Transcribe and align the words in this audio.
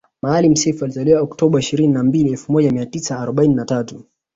Maalim 0.21 0.55
Self 0.55 0.83
alizaliwa 0.83 1.21
oktoba 1.21 1.59
ishirini 1.59 1.93
na 1.93 2.03
mbili 2.03 2.29
elfu 2.31 2.51
moja 2.51 2.71
mia 2.71 2.85
tisa 2.85 3.19
arobaini 3.19 3.55
na 3.55 3.65
tatu 3.65 4.03